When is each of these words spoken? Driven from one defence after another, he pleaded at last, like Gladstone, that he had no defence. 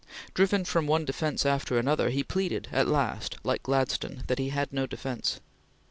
Driven 0.33 0.65
from 0.65 0.87
one 0.87 1.05
defence 1.05 1.45
after 1.45 1.77
another, 1.77 2.09
he 2.09 2.23
pleaded 2.23 2.69
at 2.71 2.87
last, 2.87 3.35
like 3.43 3.61
Gladstone, 3.61 4.23
that 4.25 4.39
he 4.39 4.49
had 4.49 4.73
no 4.73 4.87
defence. 4.87 5.39